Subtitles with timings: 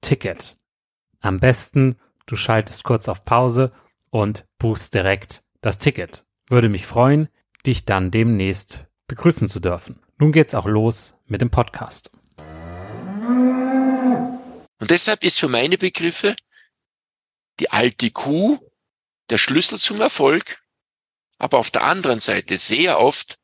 [0.00, 0.56] Ticket.
[1.20, 3.72] Am besten, du schaltest kurz auf Pause
[4.10, 6.24] und buchst direkt das Ticket.
[6.48, 7.28] Würde mich freuen,
[7.66, 10.00] dich dann demnächst begrüßen zu dürfen.
[10.18, 12.12] Nun geht's auch los mit dem Podcast.
[14.78, 16.36] Und deshalb ist für meine Begriffe
[17.58, 18.58] die alte Kuh
[19.28, 20.62] der Schlüssel zum Erfolg,
[21.38, 23.38] aber auf der anderen Seite sehr oft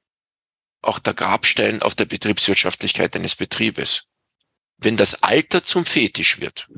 [0.80, 4.08] auch der Grabstein auf der Betriebswirtschaftlichkeit eines Betriebes
[4.80, 6.68] wenn das Alter zum Fetisch wird.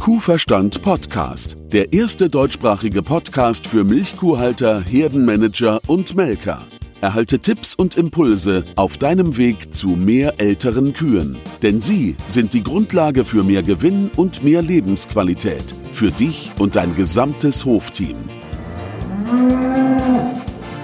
[0.00, 6.64] Kuhverstand Podcast, der erste deutschsprachige Podcast für Milchkuhhalter, Herdenmanager und Melker.
[7.00, 11.38] Erhalte Tipps und Impulse auf deinem Weg zu mehr älteren Kühen.
[11.60, 15.74] Denn sie sind die Grundlage für mehr Gewinn und mehr Lebensqualität.
[15.92, 18.16] Für dich und dein gesamtes Hofteam.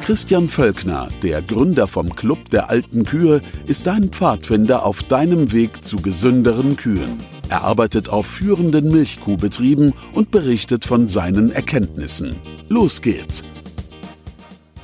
[0.02, 5.86] Christian Völkner, der Gründer vom Club der alten Kühe, ist dein Pfadfinder auf deinem Weg
[5.86, 7.18] zu gesünderen Kühen.
[7.48, 12.34] Er arbeitet auf führenden Milchkuhbetrieben und berichtet von seinen Erkenntnissen.
[12.68, 13.44] Los geht's!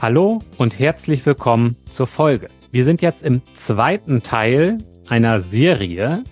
[0.00, 2.48] Hallo und herzlich willkommen zur Folge.
[2.70, 4.78] Wir sind jetzt im zweiten Teil
[5.08, 6.22] einer Serie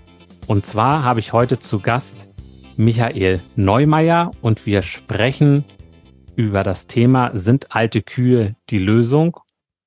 [0.47, 2.31] und zwar habe ich heute zu Gast
[2.77, 5.65] Michael Neumeier und wir sprechen
[6.37, 9.39] über das Thema Sind alte Kühe die Lösung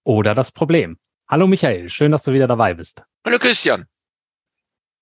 [0.03, 0.97] oder das Problem?
[1.27, 3.03] Hallo Michael, schön, dass du wieder dabei bist.
[3.25, 3.85] Hallo Christian.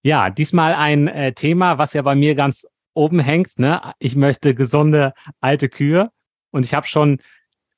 [0.03, 3.59] Ja, diesmal ein äh, Thema, was ja bei mir ganz oben hängt.
[3.59, 3.94] Ne?
[4.00, 6.12] Ich möchte gesunde alte Kühe
[6.52, 7.22] und ich habe schon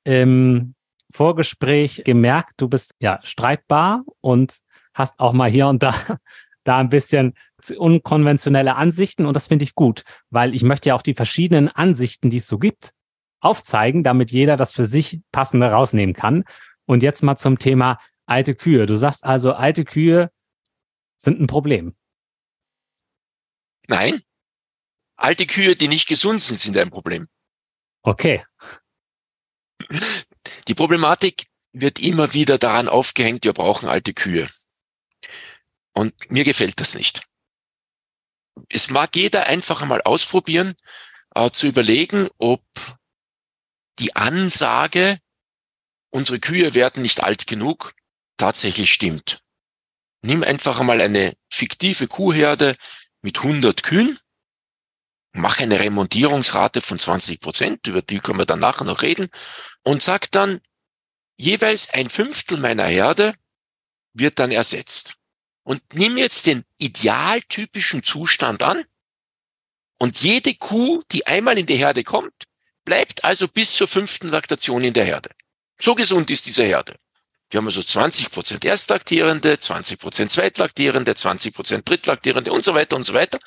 [0.04, 0.74] im
[1.12, 4.58] Vorgespräch gemerkt, du bist ja streitbar und
[4.94, 5.94] hast auch mal hier und da
[6.64, 7.34] da ein bisschen
[7.76, 12.30] unkonventionelle Ansichten und das finde ich gut, weil ich möchte ja auch die verschiedenen Ansichten,
[12.30, 12.92] die es so gibt,
[13.40, 16.44] aufzeigen, damit jeder das für sich passende rausnehmen kann.
[16.86, 18.86] Und jetzt mal zum Thema alte Kühe.
[18.86, 20.30] Du sagst also, alte Kühe
[21.16, 21.94] sind ein Problem.
[23.88, 24.22] Nein.
[25.16, 27.28] Alte Kühe, die nicht gesund sind, sind ein Problem.
[28.02, 28.44] Okay.
[30.68, 34.48] Die Problematik wird immer wieder daran aufgehängt, wir brauchen alte Kühe.
[35.92, 37.22] Und mir gefällt das nicht.
[38.68, 40.74] Es mag jeder einfach einmal ausprobieren,
[41.34, 42.62] äh, zu überlegen, ob
[44.00, 45.18] die Ansage,
[46.10, 47.94] unsere Kühe werden nicht alt genug,
[48.36, 49.42] tatsächlich stimmt.
[50.22, 52.76] Nimm einfach einmal eine fiktive Kuhherde
[53.22, 54.18] mit 100 Kühen
[55.32, 59.28] mache eine Remontierungsrate von 20 Prozent, über die können wir dann nachher noch reden,
[59.82, 60.60] und sage dann,
[61.36, 63.34] jeweils ein Fünftel meiner Herde
[64.12, 65.14] wird dann ersetzt.
[65.62, 68.84] Und nimm jetzt den idealtypischen Zustand an
[69.98, 72.44] und jede Kuh, die einmal in die Herde kommt,
[72.84, 75.30] bleibt also bis zur fünften Laktation in der Herde.
[75.80, 76.96] So gesund ist diese Herde.
[77.50, 82.96] Wir haben also 20 Prozent Erstlaktierende, 20 Prozent Zweitlaktierende, 20 Prozent Drittlaktierende und so weiter
[82.96, 83.38] und so weiter.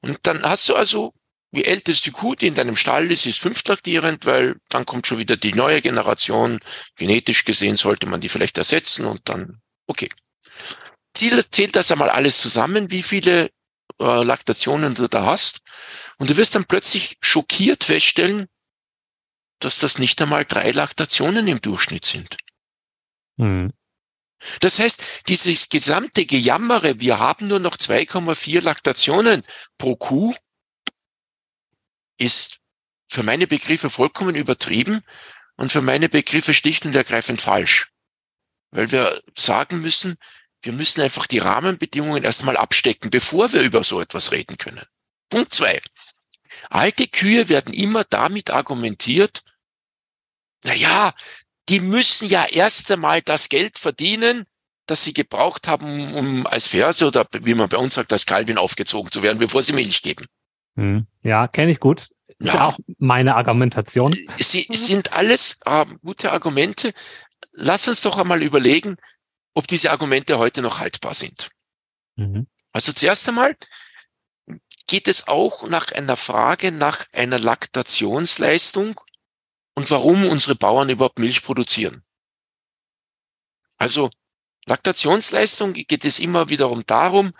[0.00, 1.14] Und dann hast du also
[1.52, 5.36] die älteste Kuh, die in deinem Stall ist, ist fünftlaktierend, weil dann kommt schon wieder
[5.36, 6.58] die neue Generation.
[6.96, 10.08] Genetisch gesehen sollte man die vielleicht ersetzen und dann, okay.
[11.14, 13.50] Ziel, zählt das einmal alles zusammen, wie viele
[14.00, 15.60] äh, Laktationen du da hast.
[16.18, 18.48] Und du wirst dann plötzlich schockiert feststellen,
[19.60, 22.36] dass das nicht einmal drei Laktationen im Durchschnitt sind.
[23.36, 23.72] Mhm.
[24.60, 29.42] Das heißt, dieses gesamte Gejammere, wir haben nur noch 2,4 Laktationen
[29.78, 30.34] pro Kuh,
[32.18, 32.58] ist
[33.08, 35.02] für meine Begriffe vollkommen übertrieben
[35.56, 37.90] und für meine Begriffe schlicht und ergreifend falsch.
[38.70, 40.16] Weil wir sagen müssen,
[40.62, 44.84] wir müssen einfach die Rahmenbedingungen erstmal abstecken, bevor wir über so etwas reden können.
[45.30, 45.80] Punkt zwei.
[46.70, 49.44] Alte Kühe werden immer damit argumentiert,
[50.66, 51.12] na ja,
[51.68, 54.44] die müssen ja erst einmal das Geld verdienen,
[54.86, 58.58] das sie gebraucht haben, um als Ferse oder wie man bei uns sagt, als Kalbin
[58.58, 60.26] aufgezogen zu werden, bevor sie Milch geben.
[60.76, 61.06] Hm.
[61.22, 62.08] Ja, kenne ich gut.
[62.38, 62.54] Ist ja.
[62.54, 64.16] ja auch meine Argumentation.
[64.36, 66.92] Sie sind alles äh, gute Argumente.
[67.52, 68.96] Lass uns doch einmal überlegen,
[69.54, 71.48] ob diese Argumente heute noch haltbar sind.
[72.16, 72.46] Mhm.
[72.72, 73.56] Also zuerst einmal
[74.86, 79.00] geht es auch nach einer Frage nach einer Laktationsleistung
[79.76, 82.02] und warum unsere Bauern überhaupt Milch produzieren.
[83.76, 84.10] Also
[84.66, 87.32] Laktationsleistung geht es immer wiederum darum,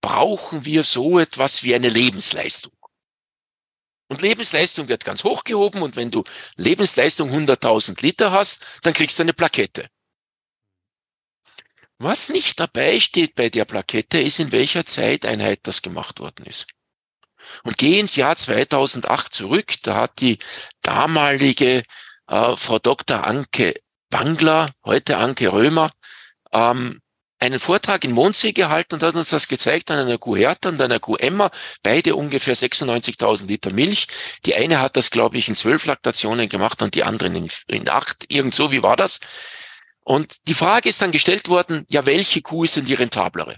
[0.00, 2.72] brauchen wir so etwas wie eine Lebensleistung.
[4.08, 6.24] Und Lebensleistung wird ganz hochgehoben und wenn du
[6.56, 9.88] Lebensleistung 100.000 Liter hast, dann kriegst du eine Plakette.
[11.98, 16.66] Was nicht dabei steht bei der Plakette, ist, in welcher Zeiteinheit das gemacht worden ist.
[17.64, 20.38] Und geh ins Jahr 2008 zurück, da hat die
[20.82, 21.84] damalige
[22.28, 23.26] äh, Frau Dr.
[23.26, 23.74] Anke
[24.10, 25.90] Bangler, heute Anke Römer,
[26.52, 27.00] ähm,
[27.42, 30.80] einen Vortrag in Mondsee gehalten und hat uns das gezeigt an einer Kuh Hertha und
[30.80, 31.50] einer Kuh Emma,
[31.82, 34.06] beide ungefähr 96.000 Liter Milch.
[34.46, 37.88] Die eine hat das, glaube ich, in zwölf Laktationen gemacht und die anderen in, in
[37.88, 38.32] acht.
[38.32, 39.18] Irgend so, wie war das?
[40.04, 43.56] Und die Frage ist dann gestellt worden, ja, welche Kuh ist denn die rentablere?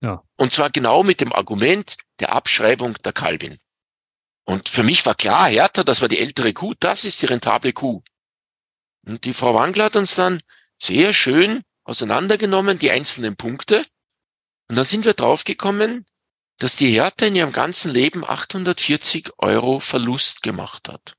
[0.00, 0.22] Ja.
[0.36, 3.58] Und zwar genau mit dem Argument der Abschreibung der Kalbin.
[4.44, 7.72] Und für mich war klar, Hertha, das war die ältere Kuh, das ist die rentable
[7.72, 8.02] Kuh.
[9.04, 10.42] Und die Frau Wangler hat uns dann
[10.78, 13.86] sehr schön auseinandergenommen, die einzelnen Punkte.
[14.68, 16.06] Und dann sind wir draufgekommen,
[16.58, 21.16] dass die Hertha in ihrem ganzen Leben 840 Euro Verlust gemacht hat.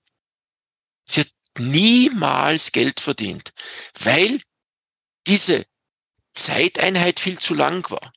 [1.05, 3.53] Sie hat niemals Geld verdient,
[3.99, 4.39] weil
[5.27, 5.65] diese
[6.33, 8.13] Zeiteinheit viel zu lang war.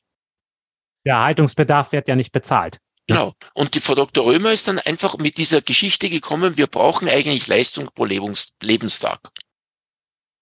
[1.05, 2.77] Der Erhaltungsbedarf wird ja nicht bezahlt.
[3.07, 3.33] Genau.
[3.53, 4.25] Und die Frau Dr.
[4.25, 9.19] Römer ist dann einfach mit dieser Geschichte gekommen, wir brauchen eigentlich Leistung pro Lebenstag.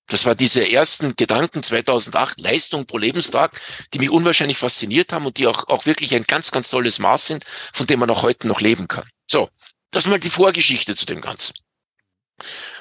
[0.08, 3.60] Das war diese ersten Gedanken 2008, Leistung pro Lebenstag,
[3.94, 7.28] die mich unwahrscheinlich fasziniert haben und die auch, auch wirklich ein ganz, ganz tolles Maß
[7.28, 9.08] sind, von dem man auch heute noch leben kann.
[9.30, 9.50] So,
[9.92, 11.54] das ist mal die Vorgeschichte zu dem Ganzen.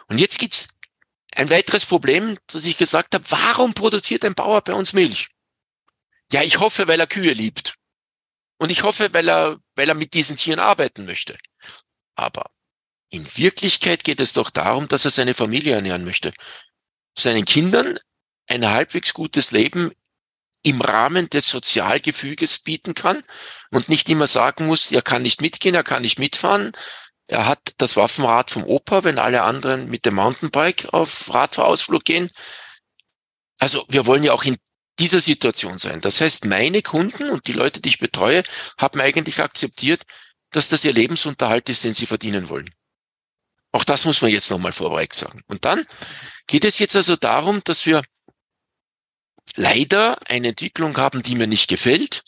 [0.09, 0.69] Und jetzt gibt's
[1.33, 5.29] ein weiteres Problem, dass ich gesagt habe, warum produziert ein Bauer bei uns Milch?
[6.33, 7.75] Ja, ich hoffe, weil er Kühe liebt.
[8.59, 11.39] Und ich hoffe, weil er, weil er mit diesen Tieren arbeiten möchte.
[12.17, 12.51] Aber
[13.11, 16.33] in Wirklichkeit geht es doch darum, dass er seine Familie ernähren möchte
[17.19, 17.99] seinen Kindern
[18.47, 19.93] ein halbwegs gutes Leben
[20.63, 23.23] im Rahmen des Sozialgefüges bieten kann
[23.71, 26.73] und nicht immer sagen muss, er kann nicht mitgehen, er kann nicht mitfahren.
[27.27, 32.31] Er hat das Waffenrad vom Opa, wenn alle anderen mit dem Mountainbike auf Radfahrausflug gehen.
[33.59, 34.57] Also wir wollen ja auch in
[35.01, 36.01] dieser Situation sein.
[36.01, 38.43] Das heißt, meine Kunden und die Leute, die ich betreue,
[38.79, 40.03] haben eigentlich akzeptiert,
[40.51, 42.71] dass das ihr Lebensunterhalt ist, den sie verdienen wollen.
[43.73, 45.43] Auch das muss man jetzt nochmal vorweg sagen.
[45.47, 45.85] Und dann
[46.47, 48.03] geht es jetzt also darum, dass wir
[49.57, 52.25] leider eine Entwicklung haben, die mir nicht gefällt.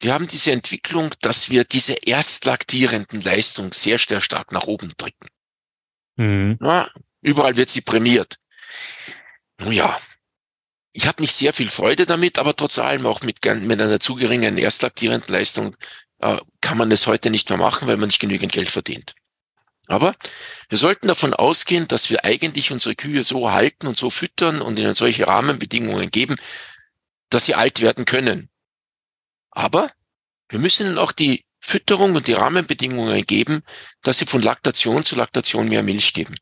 [0.00, 5.28] Wir haben diese Entwicklung, dass wir diese erstlaktierenden Leistung sehr, sehr stark nach oben drücken.
[6.16, 6.58] Mhm.
[6.60, 6.88] Ja,
[7.22, 8.38] überall wird sie prämiert.
[9.58, 9.98] Nun ja,
[10.94, 14.14] ich habe nicht sehr viel Freude damit, aber trotz allem auch mit, mit einer zu
[14.14, 15.76] geringen erstlaktierenden Leistung
[16.20, 19.14] äh, kann man es heute nicht mehr machen, weil man nicht genügend Geld verdient.
[19.88, 20.14] Aber
[20.68, 24.78] wir sollten davon ausgehen, dass wir eigentlich unsere Kühe so halten und so füttern und
[24.78, 26.36] ihnen solche Rahmenbedingungen geben,
[27.28, 28.48] dass sie alt werden können.
[29.50, 29.90] Aber
[30.48, 33.62] wir müssen ihnen auch die Fütterung und die Rahmenbedingungen geben,
[34.02, 36.36] dass sie von Laktation zu Laktation mehr Milch geben.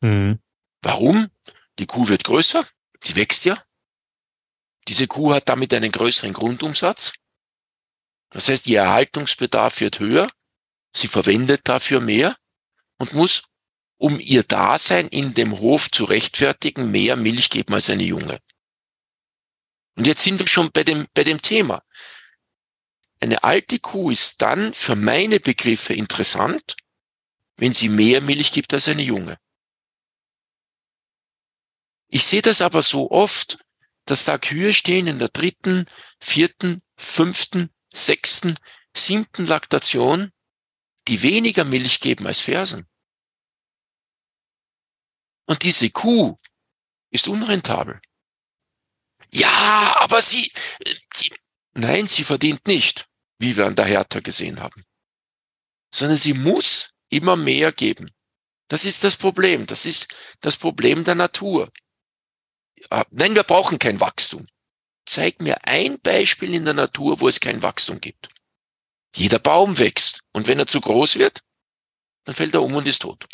[0.00, 0.40] Mhm.
[0.80, 1.28] Warum?
[1.78, 2.64] Die Kuh wird größer,
[3.04, 3.62] die wächst ja.
[4.88, 7.12] Diese Kuh hat damit einen größeren Grundumsatz.
[8.30, 10.28] Das heißt, ihr Erhaltungsbedarf wird höher,
[10.92, 12.36] sie verwendet dafür mehr
[12.98, 13.42] und muss,
[13.96, 18.40] um ihr Dasein in dem Hof zu rechtfertigen, mehr Milch geben als eine Junge.
[19.96, 21.82] Und jetzt sind wir schon bei dem, bei dem Thema.
[23.18, 26.76] Eine alte Kuh ist dann für meine Begriffe interessant,
[27.56, 29.38] wenn sie mehr Milch gibt als eine junge.
[32.08, 33.58] Ich sehe das aber so oft,
[34.10, 35.86] dass da Kühe stehen in der dritten,
[36.20, 38.56] vierten, fünften, sechsten,
[38.94, 40.32] siebten Laktation,
[41.08, 42.86] die weniger Milch geben als Fersen.
[45.46, 46.38] Und diese Kuh
[47.10, 48.00] ist unrentabel.
[49.32, 50.52] Ja, aber sie,
[51.12, 51.32] sie,
[51.72, 54.84] nein, sie verdient nicht, wie wir an der Hertha gesehen haben,
[55.92, 58.10] sondern sie muss immer mehr geben.
[58.68, 59.66] Das ist das Problem.
[59.66, 60.08] Das ist
[60.40, 61.72] das Problem der Natur.
[63.10, 64.46] Nein, wir brauchen kein Wachstum.
[65.06, 68.28] Zeig mir ein Beispiel in der Natur, wo es kein Wachstum gibt.
[69.14, 71.40] Jeder Baum wächst und wenn er zu groß wird,
[72.24, 73.26] dann fällt er um und ist tot.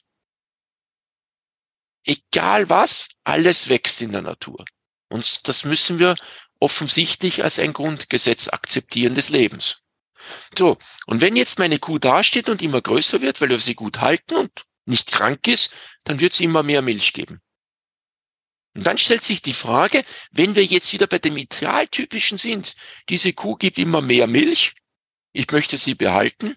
[2.05, 4.65] Egal was, alles wächst in der Natur.
[5.09, 6.15] Und das müssen wir
[6.61, 9.83] offensichtlich als ein Grundgesetz akzeptieren des Lebens.
[10.57, 14.01] So, und wenn jetzt meine Kuh dasteht und immer größer wird, weil wir sie gut
[14.01, 15.73] halten und nicht krank ist,
[16.05, 17.41] dann wird sie immer mehr Milch geben.
[18.77, 22.75] Und dann stellt sich die Frage, wenn wir jetzt wieder bei dem Idealtypischen sind,
[23.09, 24.75] diese Kuh gibt immer mehr Milch,
[25.33, 26.57] ich möchte sie behalten,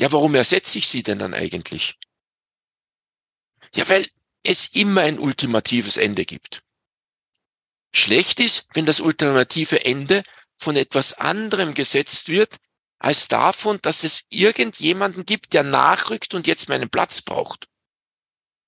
[0.00, 1.98] ja, warum ersetze ich sie denn dann eigentlich?
[3.76, 4.04] Ja, weil
[4.42, 6.64] es immer ein ultimatives Ende gibt.
[7.94, 10.24] Schlecht ist, wenn das ultimative Ende
[10.56, 12.56] von etwas anderem gesetzt wird,
[12.98, 17.68] als davon, dass es irgendjemanden gibt, der nachrückt und jetzt meinen Platz braucht.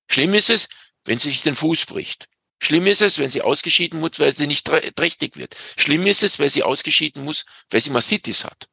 [0.08, 0.68] Schlimm ist es,
[1.04, 2.28] wenn sie sich den Fuß bricht.
[2.60, 5.56] Schlimm ist es, wenn sie ausgeschieden muss, weil sie nicht trächtig wird.
[5.76, 8.68] Schlimm ist es, weil sie ausgeschieden muss, weil sie Mastitis hat.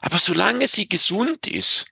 [0.00, 1.86] Aber solange sie gesund ist,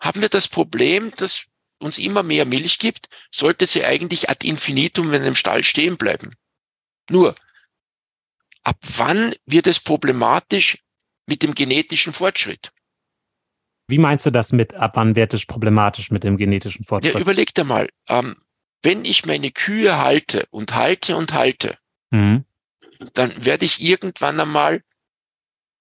[0.00, 1.46] haben wir das Problem, dass
[1.78, 6.34] uns immer mehr Milch gibt, sollte sie eigentlich ad infinitum in einem Stall stehen bleiben.
[7.10, 7.36] Nur,
[8.62, 10.78] ab wann wird es problematisch
[11.26, 12.72] mit dem genetischen Fortschritt?
[13.88, 17.14] Wie meinst du das mit, ab wann wird es problematisch mit dem genetischen Fortschritt?
[17.14, 18.36] Ja, überleg dir mal, ähm,
[18.86, 21.76] wenn ich meine Kühe halte und halte und halte,
[22.10, 22.44] mhm.
[23.14, 24.80] dann werde ich irgendwann einmal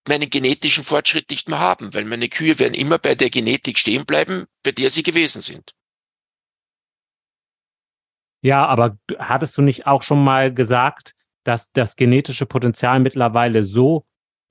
[0.07, 4.07] meinen genetischen Fortschritt nicht mehr haben, weil meine Kühe werden immer bei der Genetik stehen
[4.07, 5.75] bleiben, bei der sie gewesen sind.
[8.41, 14.03] Ja, aber hattest du nicht auch schon mal gesagt, dass das genetische Potenzial mittlerweile so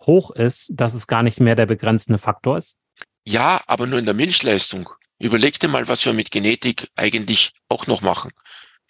[0.03, 2.79] hoch ist, dass es gar nicht mehr der begrenzende Faktor ist?
[3.27, 4.91] Ja, aber nur in der Milchleistung.
[5.25, 8.31] Überleg dir mal, was wir mit Genetik eigentlich auch noch machen.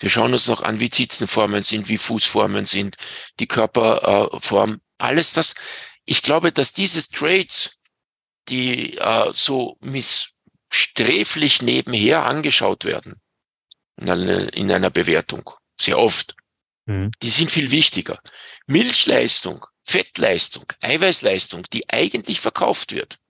[0.01, 2.97] Wir schauen uns noch an, wie Zitzenformen sind, wie Fußformen sind,
[3.39, 5.55] die Körperform, alles das.
[6.05, 7.77] Ich glaube, dass diese Traits,
[8.49, 13.21] die äh, so misssträflich nebenher angeschaut werden
[13.97, 15.49] in einer, in einer Bewertung,
[15.81, 16.35] sehr oft,
[16.87, 17.13] mhm.
[17.23, 18.19] die sind viel wichtiger.
[18.67, 23.21] Milchleistung, Fettleistung, Eiweißleistung, die eigentlich verkauft wird,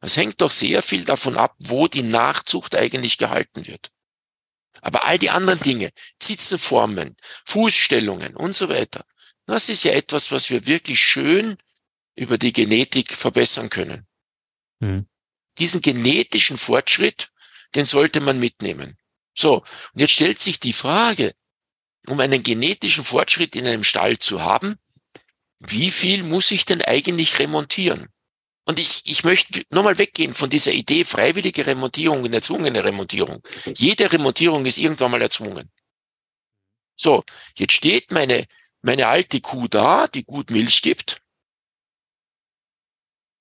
[0.00, 3.90] das hängt doch sehr viel davon ab, wo die Nachzucht eigentlich gehalten wird.
[4.80, 9.04] Aber all die anderen Dinge, Zitzenformen, Fußstellungen und so weiter,
[9.46, 11.56] das ist ja etwas, was wir wirklich schön
[12.14, 14.06] über die Genetik verbessern können.
[14.80, 15.08] Mhm.
[15.58, 17.30] Diesen genetischen Fortschritt,
[17.74, 18.96] den sollte man mitnehmen.
[19.34, 21.34] So, und jetzt stellt sich die Frage,
[22.06, 24.78] um einen genetischen Fortschritt in einem Stall zu haben,
[25.58, 28.08] wie viel muss ich denn eigentlich remontieren?
[28.68, 33.42] Und ich, ich möchte nochmal weggehen von dieser Idee freiwillige Remontierung und erzwungene Remontierung.
[33.74, 35.70] Jede Remontierung ist irgendwann mal erzwungen.
[36.94, 37.24] So,
[37.56, 38.46] jetzt steht meine,
[38.82, 41.22] meine alte Kuh da, die gut Milch gibt.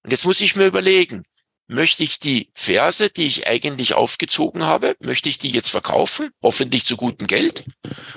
[0.03, 1.25] Und jetzt muss ich mir überlegen,
[1.67, 6.85] möchte ich die Verse, die ich eigentlich aufgezogen habe, möchte ich die jetzt verkaufen, hoffentlich
[6.85, 7.65] zu gutem Geld?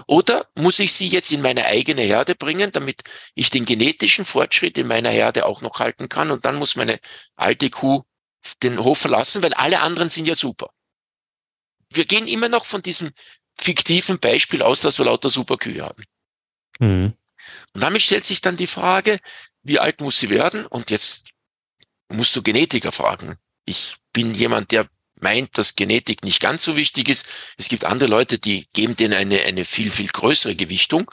[0.06, 3.02] Oder muss ich sie jetzt in meine eigene Herde bringen, damit
[3.34, 6.30] ich den genetischen Fortschritt in meiner Herde auch noch halten kann?
[6.30, 7.00] Und dann muss meine
[7.34, 8.02] alte Kuh
[8.62, 10.70] den Hof verlassen, weil alle anderen sind ja super.
[11.92, 13.10] Wir gehen immer noch von diesem
[13.58, 16.04] fiktiven Beispiel aus, dass wir lauter super Kühe haben.
[16.78, 17.14] Mhm.
[17.74, 19.18] Und damit stellt sich dann die Frage,
[19.62, 20.66] wie alt muss sie werden?
[20.66, 21.24] Und jetzt
[22.10, 23.36] musst du Genetiker fragen.
[23.64, 24.86] Ich bin jemand, der
[25.16, 27.26] meint, dass Genetik nicht ganz so wichtig ist.
[27.56, 31.10] Es gibt andere Leute, die geben denen eine, eine viel, viel größere Gewichtung.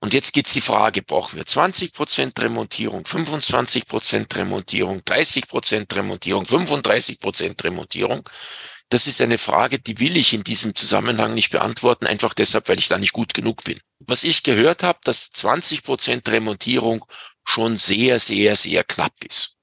[0.00, 5.94] Und jetzt geht's die Frage, brauchen wir 20 Prozent Remontierung, 25 Prozent Remontierung, 30 Prozent
[5.94, 8.28] Remontierung, 35 Prozent Remontierung?
[8.90, 12.78] Das ist eine Frage, die will ich in diesem Zusammenhang nicht beantworten, einfach deshalb, weil
[12.78, 13.80] ich da nicht gut genug bin.
[13.98, 17.04] Was ich gehört habe, dass 20 Prozent Remontierung
[17.44, 19.57] schon sehr, sehr, sehr knapp ist.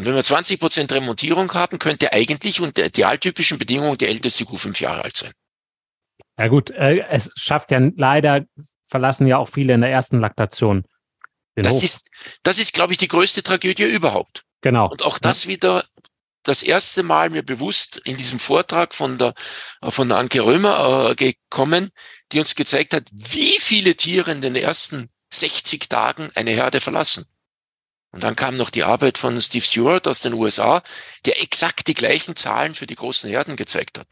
[0.00, 4.56] Und wenn wir 20 Prozent Remontierung haben, könnte eigentlich unter idealtypischen Bedingungen die älteste Kuh
[4.56, 5.32] fünf Jahre alt sein.
[6.38, 8.46] Ja gut, äh, es schafft ja leider,
[8.88, 10.86] verlassen ja auch viele in der ersten Laktation.
[11.54, 11.82] das Hof.
[11.82, 12.08] ist,
[12.42, 14.44] das ist, glaube ich, die größte Tragödie überhaupt.
[14.62, 14.88] Genau.
[14.88, 15.50] Und auch das ja.
[15.50, 15.84] wieder
[16.44, 19.34] das erste Mal mir bewusst in diesem Vortrag von der,
[19.82, 21.90] von der Anke Römer äh, gekommen,
[22.32, 27.26] die uns gezeigt hat, wie viele Tiere in den ersten 60 Tagen eine Herde verlassen.
[28.12, 30.82] Und dann kam noch die Arbeit von Steve Stewart aus den USA,
[31.26, 34.08] der exakt die gleichen Zahlen für die großen Herden gezeigt hat.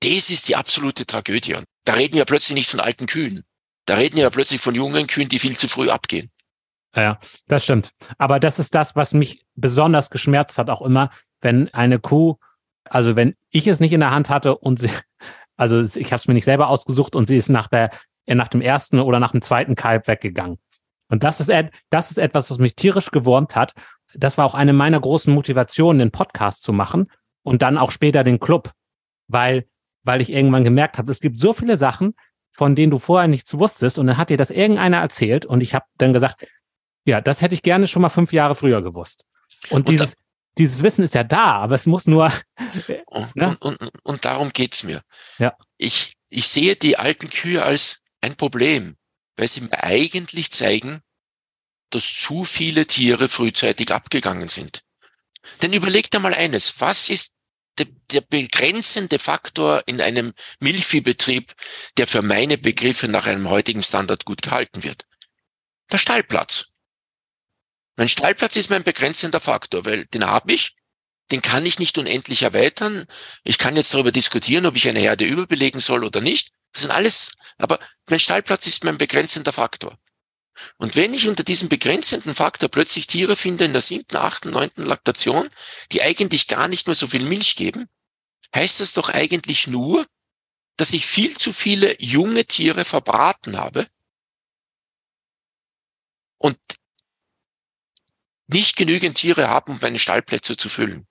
[0.00, 1.54] Das ist die absolute Tragödie.
[1.54, 3.44] Und da reden wir plötzlich nicht von alten Kühen.
[3.84, 6.30] Da reden wir plötzlich von jungen Kühen, die viel zu früh abgehen.
[6.94, 7.90] Ja, das stimmt.
[8.16, 12.36] Aber das ist das, was mich besonders geschmerzt hat, auch immer, wenn eine Kuh,
[12.84, 14.90] also wenn ich es nicht in der Hand hatte und sie,
[15.56, 17.90] also ich habe es mir nicht selber ausgesucht und sie ist nach der,
[18.26, 20.58] nach dem ersten oder nach dem zweiten Kalb weggegangen.
[21.08, 21.52] Und das ist,
[21.90, 23.74] das ist etwas, was mich tierisch gewurmt hat.
[24.14, 27.10] Das war auch eine meiner großen Motivationen, den Podcast zu machen
[27.42, 28.72] und dann auch später den Club,
[29.28, 29.66] weil
[30.06, 32.14] weil ich irgendwann gemerkt habe, es gibt so viele Sachen,
[32.52, 35.74] von denen du vorher nichts wusstest und dann hat dir das irgendeiner erzählt und ich
[35.74, 36.46] habe dann gesagt,
[37.04, 39.24] ja, das hätte ich gerne schon mal fünf Jahre früher gewusst.
[39.68, 40.16] Und, und dieses,
[40.56, 42.32] dieses Wissen ist ja da, aber es muss nur.
[43.34, 43.56] ne?
[43.60, 45.02] und, und, und darum geht's mir.
[45.38, 45.54] Ja.
[45.76, 48.96] Ich, ich sehe die alten Kühe als ein Problem,
[49.36, 51.02] weil sie mir eigentlich zeigen,
[51.90, 54.82] dass zu viele Tiere frühzeitig abgegangen sind.
[55.62, 57.34] Denn überleg dir mal eines, was ist
[57.78, 61.54] der, der begrenzende Faktor in einem Milchviehbetrieb,
[61.96, 65.06] der für meine Begriffe nach einem heutigen Standard gut gehalten wird.
[65.92, 66.66] Der Stallplatz.
[67.96, 70.76] Mein Stallplatz ist mein begrenzender Faktor, weil den habe ich,
[71.30, 73.06] den kann ich nicht unendlich erweitern.
[73.42, 76.50] Ich kann jetzt darüber diskutieren, ob ich eine Herde überbelegen soll oder nicht.
[76.72, 79.98] Das sind alles, aber mein Stallplatz ist mein begrenzender Faktor.
[80.78, 84.84] Und wenn ich unter diesem begrenzenden Faktor plötzlich Tiere finde in der siebten, achten, neunten
[84.84, 85.50] Laktation,
[85.92, 87.88] die eigentlich gar nicht mehr so viel Milch geben,
[88.54, 90.06] heißt das doch eigentlich nur,
[90.76, 93.88] dass ich viel zu viele junge Tiere verbraten habe
[96.38, 96.58] und
[98.46, 101.06] nicht genügend Tiere habe, um meine Stallplätze zu füllen.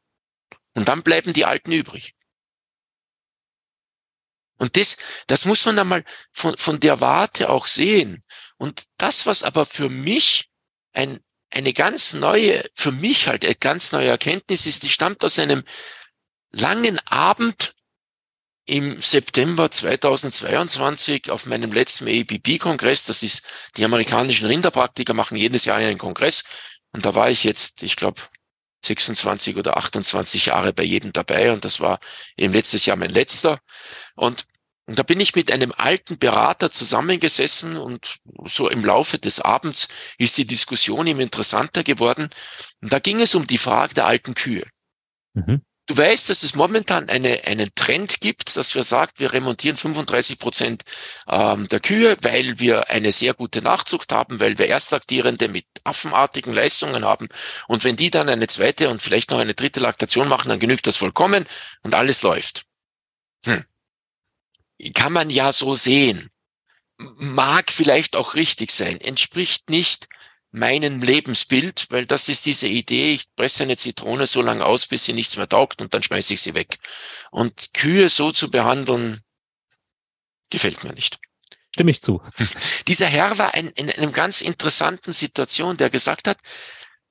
[0.74, 2.15] Und dann bleiben die Alten übrig.
[4.58, 8.24] Und das, das muss man einmal von, von der Warte auch sehen.
[8.58, 10.50] Und das, was aber für mich
[10.94, 15.40] ein, eine ganz neue, für mich halt eine ganz neue Erkenntnis ist, die stammt aus
[15.40, 15.64] einem
[16.52, 17.74] langen Abend
[18.66, 23.06] im September 2022 auf meinem letzten ABB-Kongress.
[23.06, 23.44] Das ist,
[23.78, 26.44] die amerikanischen Rinderpraktiker machen jedes Jahr einen Kongress.
[26.92, 28.22] Und da war ich jetzt, ich glaube,
[28.86, 32.00] 26 oder 28 Jahre bei jedem dabei und das war
[32.38, 33.60] eben letztes Jahr mein letzter.
[34.16, 34.46] Und,
[34.88, 39.88] und da bin ich mit einem alten Berater zusammengesessen und so im Laufe des Abends
[40.18, 42.30] ist die Diskussion ihm interessanter geworden.
[42.82, 44.66] Und da ging es um die Frage der alten Kühe.
[45.34, 45.62] Mhm.
[45.88, 50.40] Du weißt, dass es momentan eine, einen Trend gibt, dass wir sagt, wir remontieren 35
[50.40, 50.84] Prozent
[51.28, 56.54] ähm, der Kühe, weil wir eine sehr gute Nachzucht haben, weil wir Erstlaktierende mit affenartigen
[56.54, 57.30] Leistungen haben.
[57.68, 60.88] Und wenn die dann eine zweite und vielleicht noch eine dritte Laktation machen, dann genügt
[60.88, 61.46] das vollkommen
[61.84, 62.64] und alles läuft.
[63.46, 63.64] Hm.
[64.94, 66.30] Kann man ja so sehen.
[66.98, 70.08] Mag vielleicht auch richtig sein, entspricht nicht
[70.56, 75.04] meinem Lebensbild, weil das ist diese Idee, ich presse eine Zitrone so lange aus, bis
[75.04, 76.78] sie nichts mehr taugt und dann schmeiße ich sie weg.
[77.32, 79.22] Und Kühe so zu behandeln,
[80.50, 81.20] gefällt mir nicht.
[81.74, 82.22] Stimme ich zu.
[82.88, 86.38] Dieser Herr war ein, in einer ganz interessanten Situation, der gesagt hat,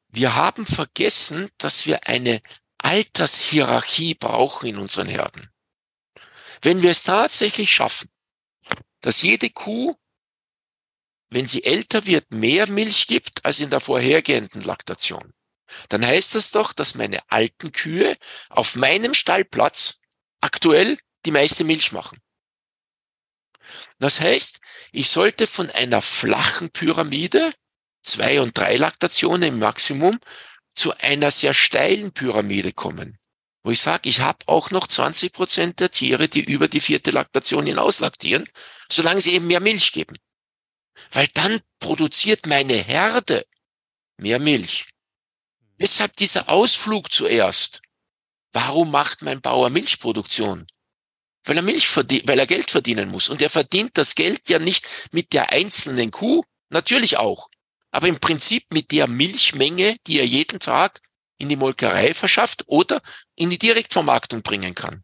[0.09, 2.41] wir haben vergessen, dass wir eine
[2.79, 5.51] Altershierarchie brauchen in unseren Herden.
[6.65, 8.09] Wenn wir es tatsächlich schaffen,
[9.01, 9.95] dass jede Kuh
[11.35, 15.35] wenn sie älter wird, mehr Milch gibt als in der vorhergehenden Laktation,
[15.89, 18.17] dann heißt das doch, dass meine alten Kühe
[18.51, 19.99] auf meinem Stallplatz
[20.41, 20.97] aktuell
[21.27, 22.21] die meiste Milch machen.
[23.99, 24.61] Das heißt,
[24.93, 27.53] ich sollte von einer flachen Pyramide,
[28.03, 30.21] zwei und drei Laktationen im Maximum,
[30.75, 33.19] zu einer sehr steilen Pyramide kommen,
[33.65, 37.11] wo ich sage, ich habe auch noch 20 Prozent der Tiere, die über die vierte
[37.11, 38.49] Laktation hinaus laktieren,
[38.91, 40.17] solange sie eben mehr Milch geben.
[41.11, 43.47] Weil dann produziert meine Herde
[44.19, 44.87] mehr Milch.
[45.81, 47.83] Deshalb dieser Ausflug zuerst.
[48.53, 50.69] Warum macht mein Bauer Milchproduktion?
[51.45, 53.29] weil er Milch verdient, weil er Geld verdienen muss.
[53.29, 57.49] Und er verdient das Geld ja nicht mit der einzelnen Kuh, natürlich auch,
[57.91, 61.01] aber im Prinzip mit der Milchmenge, die er jeden Tag
[61.39, 63.03] in die Molkerei verschafft oder
[63.35, 65.03] in die Direktvermarktung bringen kann.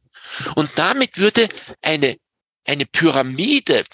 [0.55, 1.49] Und damit würde
[1.83, 2.19] eine,
[2.64, 3.85] eine Pyramide,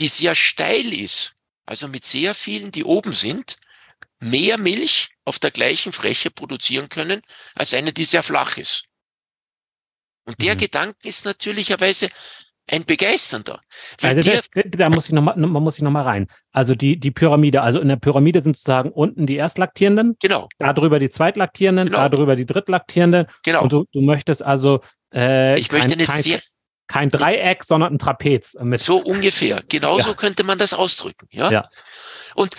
[0.00, 1.34] die sehr steil ist,
[1.66, 3.56] also mit sehr vielen, die oben sind,
[4.18, 7.22] mehr Milch auf der gleichen Fläche produzieren können,
[7.54, 8.84] als eine, die sehr flach ist.
[10.24, 10.58] Und der mhm.
[10.58, 12.08] Gedanke ist natürlicherweise
[12.68, 13.60] ein begeisternder.
[14.00, 16.28] Also das, da muss ich noch mal, man muss ich noch mal rein.
[16.52, 20.48] Also die, die Pyramide, also in der Pyramide sind sozusagen unten die Erstlaktierenden, genau.
[20.58, 22.08] darüber die Zweitlaktierenden, genau.
[22.08, 23.26] darüber die Drittlaktierenden.
[23.42, 23.62] Genau.
[23.62, 24.80] Und du, du möchtest also
[25.12, 26.40] äh, ich möchte eine kein, sehr
[26.86, 28.56] kein Dreieck, sondern ein Trapez.
[28.60, 28.80] Mit.
[28.80, 29.62] So ungefähr.
[29.68, 30.14] Genauso ja.
[30.14, 31.26] könnte man das ausdrücken.
[31.30, 31.50] Ja.
[31.50, 31.68] ja.
[32.34, 32.56] Und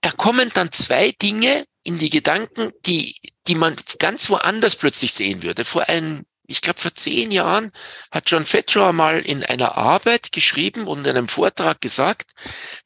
[0.00, 5.42] da kommen dann zwei Dinge in die Gedanken, die die man ganz woanders plötzlich sehen
[5.42, 5.64] würde.
[5.64, 7.72] Vor einem, ich glaube, vor zehn Jahren
[8.10, 12.30] hat John Fetrow mal in einer Arbeit geschrieben und in einem Vortrag gesagt,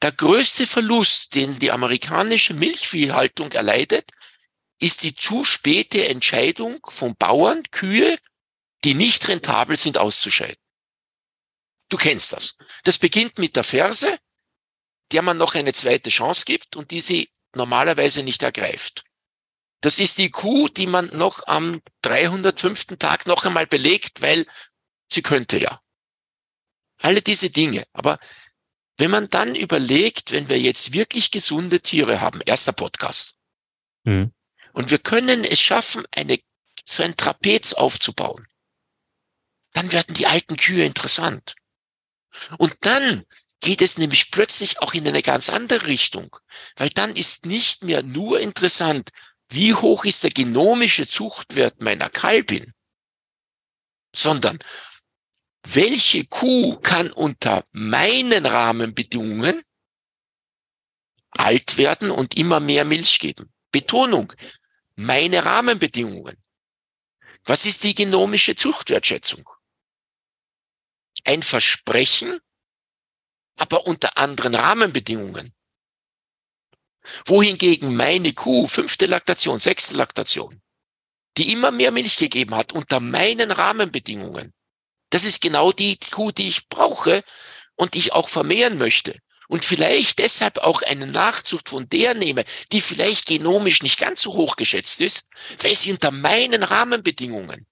[0.01, 4.09] der größte Verlust, den die amerikanische Milchviehhaltung erleidet,
[4.79, 8.17] ist die zu späte Entscheidung von Bauern, Kühe,
[8.83, 10.55] die nicht rentabel sind, auszuscheiden.
[11.89, 12.57] Du kennst das.
[12.83, 14.17] Das beginnt mit der Ferse,
[15.11, 19.03] der man noch eine zweite Chance gibt und die sie normalerweise nicht ergreift.
[19.81, 22.97] Das ist die Kuh, die man noch am 305.
[22.99, 24.45] Tag noch einmal belegt, weil
[25.07, 25.81] sie könnte ja.
[26.99, 27.87] Alle diese Dinge.
[27.93, 28.19] Aber
[28.97, 33.33] wenn man dann überlegt, wenn wir jetzt wirklich gesunde Tiere haben, erster Podcast,
[34.03, 34.31] mhm.
[34.73, 36.39] und wir können es schaffen, eine,
[36.85, 38.47] so ein Trapez aufzubauen,
[39.73, 41.55] dann werden die alten Kühe interessant.
[42.59, 43.25] Und dann
[43.61, 46.35] geht es nämlich plötzlich auch in eine ganz andere Richtung,
[46.75, 49.09] weil dann ist nicht mehr nur interessant,
[49.51, 52.73] wie hoch ist der genomische Zuchtwert meiner Kalbin,
[54.15, 54.59] sondern
[55.63, 59.61] welche Kuh kann unter meinen Rahmenbedingungen
[61.31, 63.53] alt werden und immer mehr Milch geben.
[63.71, 64.33] Betonung,
[64.95, 66.37] meine Rahmenbedingungen.
[67.43, 69.49] Was ist die genomische Zuchtwertschätzung?
[71.23, 72.39] Ein Versprechen,
[73.55, 75.53] aber unter anderen Rahmenbedingungen
[77.25, 80.61] wohingegen meine Kuh, fünfte Laktation, sechste Laktation,
[81.37, 84.53] die immer mehr Milch gegeben hat unter meinen Rahmenbedingungen,
[85.11, 87.23] das ist genau die Kuh, die ich brauche
[87.75, 89.19] und die ich auch vermehren möchte.
[89.47, 94.33] Und vielleicht deshalb auch eine Nachzucht von der nehme, die vielleicht genomisch nicht ganz so
[94.33, 95.27] hoch geschätzt ist,
[95.61, 97.67] weil sie unter meinen Rahmenbedingungen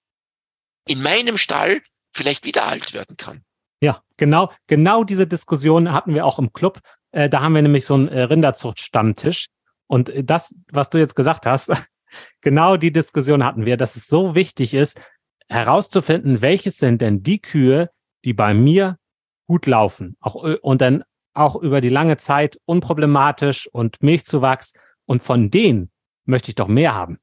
[0.86, 1.80] in meinem Stall
[2.12, 3.44] vielleicht wieder alt werden kann.
[3.80, 6.80] Ja, genau, genau diese Diskussion hatten wir auch im Club.
[7.12, 9.46] Äh, da haben wir nämlich so einen äh, Rinderzucht-Stammtisch.
[9.86, 11.72] Und äh, das, was du jetzt gesagt hast,
[12.40, 15.00] genau die Diskussion hatten wir, dass es so wichtig ist,
[15.48, 17.90] herauszufinden, welches sind denn die Kühe,
[18.24, 18.98] die bei mir
[19.46, 20.16] gut laufen.
[20.20, 21.02] Auch, und dann
[21.34, 24.74] auch über die lange Zeit unproblematisch und Milchzuwachs.
[25.06, 25.90] Und von denen
[26.24, 27.18] möchte ich doch mehr haben.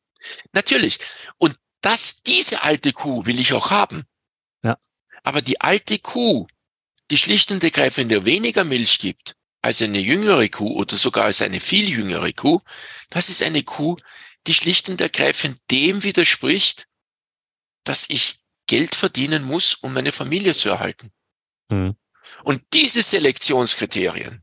[0.51, 0.99] Natürlich.
[1.37, 4.03] Und das, diese alte Kuh will ich auch haben.
[4.63, 4.77] Ja.
[5.23, 6.47] Aber die alte Kuh,
[7.11, 9.35] die schlicht und ergreifend weniger Milch gibt,
[9.67, 12.61] als eine jüngere Kuh oder sogar als eine viel jüngere Kuh,
[13.09, 13.97] das ist eine Kuh,
[14.47, 16.87] die schlicht und ergreifend dem widerspricht,
[17.83, 21.11] dass ich Geld verdienen muss, um meine Familie zu erhalten.
[21.67, 21.97] Mhm.
[22.45, 24.41] Und diese Selektionskriterien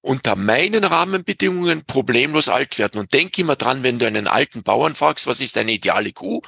[0.00, 3.00] unter meinen Rahmenbedingungen problemlos alt werden.
[3.00, 6.40] Und denk immer dran, wenn du einen alten Bauern fragst, was ist deine ideale Kuh,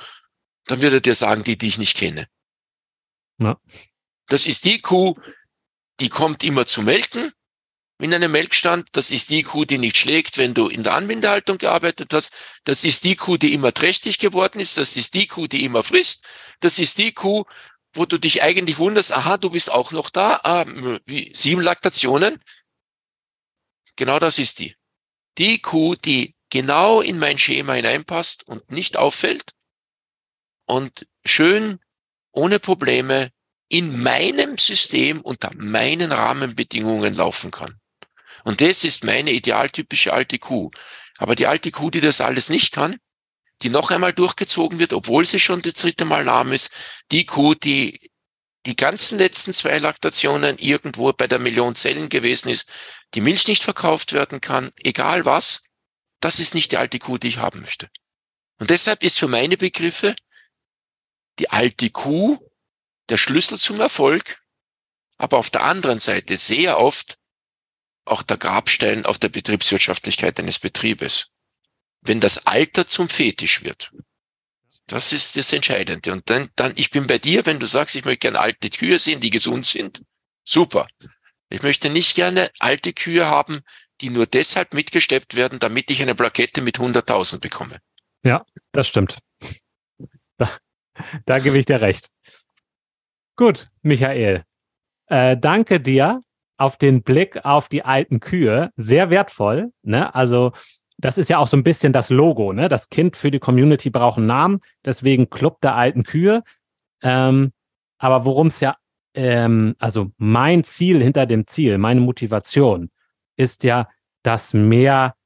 [0.66, 2.28] dann wird er dir sagen, die, die ich nicht kenne.
[3.38, 3.58] Ja.
[4.28, 5.16] Das ist die Kuh,
[6.00, 7.32] die kommt immer zu melken,
[8.02, 8.88] in einem Melkstand.
[8.92, 12.60] Das ist die Kuh, die nicht schlägt, wenn du in der Anbindehaltung gearbeitet hast.
[12.64, 14.78] Das ist die Kuh, die immer trächtig geworden ist.
[14.78, 16.24] Das ist die Kuh, die immer frisst.
[16.60, 17.44] Das ist die Kuh,
[17.94, 20.40] wo du dich eigentlich wunderst, aha, du bist auch noch da.
[20.42, 20.64] Ah,
[21.06, 22.42] wie, sieben Laktationen.
[23.96, 24.76] Genau das ist die.
[25.38, 29.52] Die Kuh, die genau in mein Schema hineinpasst und nicht auffällt
[30.66, 31.78] und schön
[32.32, 33.30] ohne Probleme
[33.68, 37.81] in meinem System unter meinen Rahmenbedingungen laufen kann.
[38.44, 40.70] Und das ist meine idealtypische alte Kuh.
[41.18, 42.98] Aber die alte Kuh, die das alles nicht kann,
[43.62, 46.72] die noch einmal durchgezogen wird, obwohl sie schon das dritte Mal lahm ist,
[47.12, 48.10] die Kuh, die
[48.66, 52.70] die ganzen letzten zwei Laktationen irgendwo bei der Million Zellen gewesen ist,
[53.14, 55.64] die Milch nicht verkauft werden kann, egal was,
[56.20, 57.90] das ist nicht die alte Kuh, die ich haben möchte.
[58.58, 60.14] Und deshalb ist für meine Begriffe
[61.40, 62.38] die alte Kuh
[63.08, 64.40] der Schlüssel zum Erfolg,
[65.16, 67.18] aber auf der anderen Seite sehr oft
[68.04, 71.28] auch der Grabstein auf der Betriebswirtschaftlichkeit eines Betriebes.
[72.00, 73.92] Wenn das Alter zum Fetisch wird.
[74.86, 76.12] Das ist das Entscheidende.
[76.12, 78.98] Und dann, dann, ich bin bei dir, wenn du sagst, ich möchte gerne alte Kühe
[78.98, 80.02] sehen, die gesund sind.
[80.44, 80.88] Super.
[81.48, 83.60] Ich möchte nicht gerne alte Kühe haben,
[84.00, 87.78] die nur deshalb mitgesteppt werden, damit ich eine Plakette mit 100.000 bekomme.
[88.24, 89.18] Ja, das stimmt.
[90.38, 90.50] Da,
[91.24, 92.08] da gebe ich dir recht.
[93.36, 94.44] Gut, Michael.
[95.06, 96.20] Äh, danke dir
[96.62, 98.70] auf den Blick auf die alten Kühe.
[98.76, 99.72] Sehr wertvoll.
[99.82, 100.14] Ne?
[100.14, 100.52] Also
[100.96, 102.52] das ist ja auch so ein bisschen das Logo.
[102.52, 102.68] Ne?
[102.68, 104.60] Das Kind für die Community braucht einen Namen.
[104.84, 106.44] Deswegen Club der alten Kühe.
[107.02, 107.52] Ähm,
[107.98, 108.76] aber worum es ja,
[109.14, 112.90] ähm, also mein Ziel hinter dem Ziel, meine Motivation
[113.36, 113.88] ist ja,
[114.22, 115.16] dass mehr,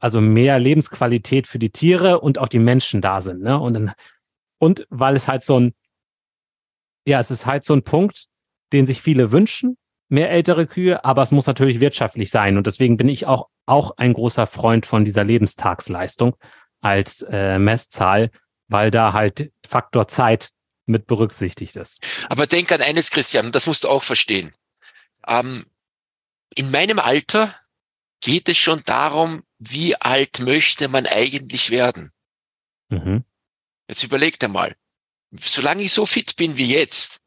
[0.00, 3.42] also mehr Lebensqualität für die Tiere und auch die Menschen da sind.
[3.42, 3.60] Ne?
[3.60, 3.92] Und,
[4.58, 5.72] und weil es halt so ein,
[7.06, 8.26] ja, es ist halt so ein Punkt,
[8.72, 9.76] den sich viele wünschen,
[10.10, 12.56] mehr ältere Kühe, aber es muss natürlich wirtschaftlich sein.
[12.56, 16.36] Und deswegen bin ich auch, auch ein großer Freund von dieser Lebenstagsleistung
[16.80, 18.30] als äh, Messzahl,
[18.68, 20.50] weil da halt Faktor Zeit
[20.86, 22.26] mit berücksichtigt ist.
[22.28, 24.52] Aber denk an eines, Christian, das musst du auch verstehen.
[25.26, 25.66] Ähm,
[26.56, 27.54] in meinem Alter
[28.20, 32.12] geht es schon darum, wie alt möchte man eigentlich werden.
[32.88, 33.24] Mhm.
[33.88, 34.74] Jetzt überleg dir mal,
[35.38, 37.20] solange ich so fit bin wie jetzt,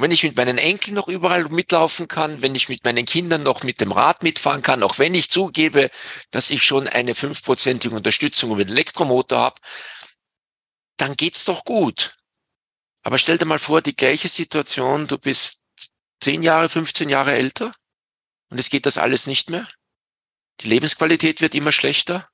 [0.00, 3.64] wenn ich mit meinen Enkeln noch überall mitlaufen kann, wenn ich mit meinen Kindern noch
[3.64, 5.90] mit dem Rad mitfahren kann, auch wenn ich zugebe,
[6.30, 9.60] dass ich schon eine fünfprozentige Unterstützung über den Elektromotor habe,
[10.98, 12.16] dann geht's doch gut.
[13.02, 15.62] Aber stell dir mal vor, die gleiche Situation, du bist
[16.20, 17.74] zehn Jahre, 15 Jahre älter
[18.50, 19.68] und es geht das alles nicht mehr.
[20.60, 22.28] Die Lebensqualität wird immer schlechter.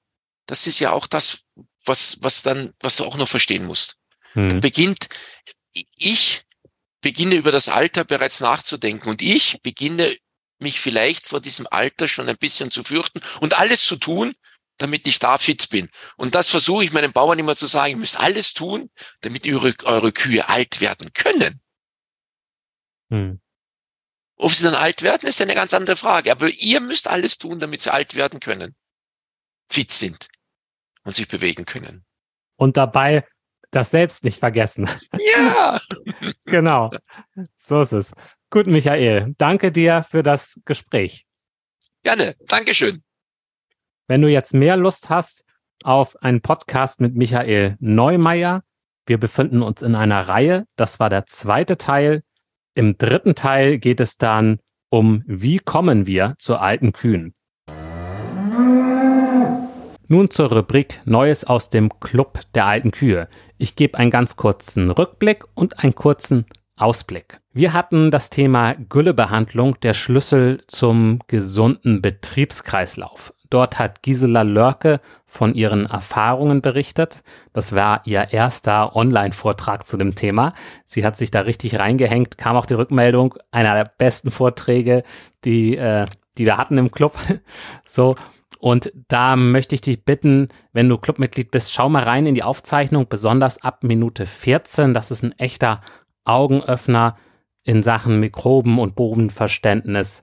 [0.46, 1.44] Das ist ja auch das,
[1.86, 3.96] was, was dann, was du auch noch verstehen musst.
[4.32, 4.50] Hm.
[4.50, 5.08] Da beginnt,
[5.72, 6.44] ich
[7.04, 10.16] beginne über das Alter bereits nachzudenken und ich beginne
[10.58, 14.32] mich vielleicht vor diesem Alter schon ein bisschen zu fürchten und alles zu tun,
[14.78, 15.90] damit ich da fit bin.
[16.16, 18.90] Und das versuche ich meinen Bauern immer zu sagen, ihr müsst alles tun,
[19.20, 21.60] damit eure, eure Kühe alt werden können.
[23.10, 23.38] Hm.
[24.36, 26.32] Ob sie dann alt werden, ist eine ganz andere Frage.
[26.32, 28.74] Aber ihr müsst alles tun, damit sie alt werden können,
[29.68, 30.28] fit sind
[31.02, 32.06] und sich bewegen können.
[32.56, 33.28] Und dabei
[33.74, 34.88] das selbst nicht vergessen.
[35.36, 35.80] Ja.
[36.44, 36.90] genau.
[37.56, 38.14] So ist es.
[38.50, 39.34] Gut, Michael.
[39.38, 41.26] Danke dir für das Gespräch.
[42.02, 42.36] Gerne.
[42.46, 43.02] Dankeschön.
[44.06, 45.44] Wenn du jetzt mehr Lust hast
[45.82, 48.62] auf einen Podcast mit Michael Neumeier,
[49.06, 50.66] wir befinden uns in einer Reihe.
[50.76, 52.22] Das war der zweite Teil.
[52.74, 54.60] Im dritten Teil geht es dann
[54.90, 57.34] um, wie kommen wir zu alten Kühen.
[60.06, 63.26] Nun zur Rubrik Neues aus dem Club der alten Kühe.
[63.56, 66.44] Ich gebe einen ganz kurzen Rückblick und einen kurzen
[66.76, 67.40] Ausblick.
[67.54, 73.32] Wir hatten das Thema Güllebehandlung, der Schlüssel zum gesunden Betriebskreislauf.
[73.48, 77.22] Dort hat Gisela Lörke von ihren Erfahrungen berichtet.
[77.54, 80.52] Das war ihr erster Online-Vortrag zu dem Thema.
[80.84, 85.02] Sie hat sich da richtig reingehängt, kam auch die Rückmeldung, einer der besten Vorträge,
[85.44, 86.04] die, äh,
[86.36, 87.16] die wir hatten im Club.
[87.86, 88.16] so,
[88.64, 92.42] und da möchte ich dich bitten, wenn du Clubmitglied bist, schau mal rein in die
[92.42, 94.94] Aufzeichnung, besonders ab Minute 14.
[94.94, 95.82] Das ist ein echter
[96.24, 97.18] Augenöffner
[97.62, 100.22] in Sachen Mikroben- und Bodenverständnis.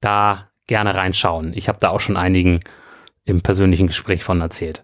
[0.00, 1.54] Da gerne reinschauen.
[1.54, 2.60] Ich habe da auch schon einigen
[3.24, 4.82] im persönlichen Gespräch von erzählt.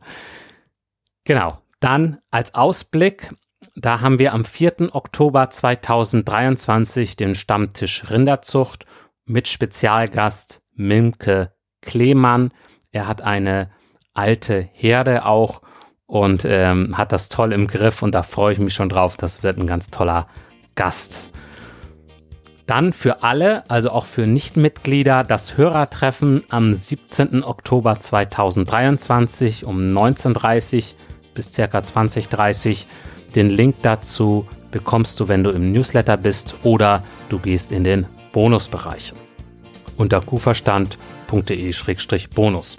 [1.24, 1.58] Genau.
[1.78, 3.34] Dann als Ausblick,
[3.76, 4.94] da haben wir am 4.
[4.94, 8.86] Oktober 2023 den Stammtisch Rinderzucht
[9.26, 12.52] mit Spezialgast Milke Klemann.
[12.90, 13.70] Er hat eine
[14.14, 15.60] alte Herde auch
[16.06, 19.16] und ähm, hat das toll im Griff und da freue ich mich schon drauf.
[19.16, 20.26] Das wird ein ganz toller
[20.74, 21.30] Gast.
[22.66, 27.44] Dann für alle, also auch für Nichtmitglieder, das Hörertreffen am 17.
[27.44, 30.84] Oktober 2023 um 19.30 Uhr
[31.34, 31.64] bis ca.
[31.64, 32.76] 20.30 Uhr.
[33.34, 38.06] Den Link dazu bekommst du, wenn du im Newsletter bist oder du gehst in den
[38.32, 39.12] Bonusbereich
[39.96, 42.78] unter kuverstand.com www.barcamp.de-bonus.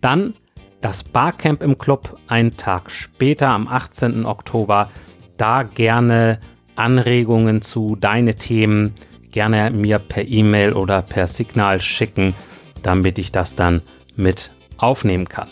[0.00, 0.34] Dann
[0.80, 4.26] das Barcamp im Club einen Tag später am 18.
[4.26, 4.90] Oktober.
[5.36, 6.40] Da gerne
[6.74, 8.94] Anregungen zu deine Themen
[9.30, 12.34] gerne mir per E-Mail oder per Signal schicken,
[12.82, 13.82] damit ich das dann
[14.16, 15.48] mit aufnehmen kann.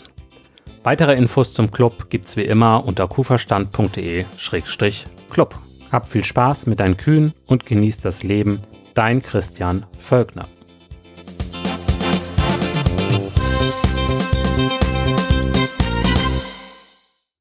[0.83, 5.55] Weitere Infos zum Club gibt's wie immer unter kuferstand.de-club.
[5.91, 8.61] Hab viel Spaß mit deinen Kühen und genieß das Leben.
[8.93, 10.47] Dein Christian Völkner.